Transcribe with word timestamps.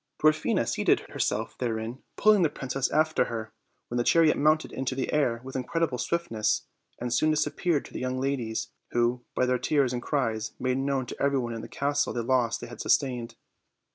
Dwarfina 0.19 0.67
seated 0.67 1.01
herself 1.11 1.55
therein, 1.59 2.01
pulling 2.17 2.41
the 2.41 2.49
princess 2.49 2.89
afte 2.89 3.17
v 3.19 3.23
her, 3.25 3.53
when 3.87 3.99
the 3.99 4.03
chariot 4.03 4.35
mounted 4.35 4.71
into 4.71 4.95
the 4.95 5.13
air 5.13 5.39
with 5.43 5.55
incredible 5.55 5.99
swiftness, 5.99 6.63
and 6.97 7.13
soon 7.13 7.29
disappeared 7.29 7.85
to 7.85 7.93
the 7.93 7.99
young 7.99 8.19
ladies, 8.19 8.69
who, 8.93 9.23
by 9.35 9.45
their 9.45 9.59
tears 9.59 9.93
and 9.93 10.01
cries, 10.01 10.53
made 10.59 10.79
known 10.79 11.05
to 11.05 11.21
every 11.21 11.37
one 11.37 11.53
in 11.53 11.61
the 11.61 11.67
castle 11.67 12.13
the 12.13 12.23
loss 12.23 12.57
they 12.57 12.65
had 12.65 12.81
sustained. 12.81 13.35